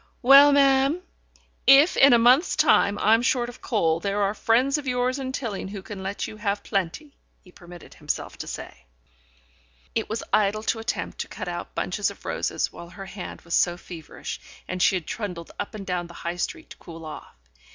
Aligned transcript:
"Well, 0.23 0.51
ma'am, 0.51 1.03
if 1.67 1.95
in 1.95 2.11
a 2.11 2.17
month's 2.17 2.55
time 2.55 2.97
I'm 2.97 3.21
short 3.21 3.49
of 3.49 3.61
coal, 3.61 3.99
there 3.99 4.23
are 4.23 4.33
friends 4.33 4.79
of 4.79 4.87
yours 4.87 5.19
in 5.19 5.31
Tilling 5.31 5.67
who 5.67 5.83
can 5.83 6.01
let 6.01 6.25
you 6.27 6.37
have 6.37 6.63
plenty," 6.63 7.19
he 7.39 7.51
permitted 7.51 7.93
himself 7.93 8.35
to 8.39 8.47
say.... 8.47 8.87
It 9.93 10.09
was 10.09 10.23
idle 10.33 10.63
to 10.63 10.79
attempt 10.79 11.19
to 11.19 11.27
cut 11.27 11.47
out 11.47 11.75
bunches 11.75 12.09
of 12.09 12.25
roses 12.25 12.73
while 12.73 12.89
her 12.89 13.05
hand 13.05 13.41
was 13.41 13.53
so 13.53 13.77
feverish, 13.77 14.39
and 14.67 14.81
she 14.81 14.99
trundled 15.01 15.51
up 15.59 15.75
and 15.75 15.85
down 15.85 16.07
the 16.07 16.15
High 16.25 16.37
Street 16.37 16.71
to 16.71 16.77
cool 16.77 17.05
off. 17.05 17.35